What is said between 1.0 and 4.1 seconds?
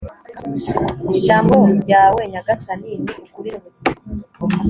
ijambo ryawe nyagasani ni ukuri n'ubugingo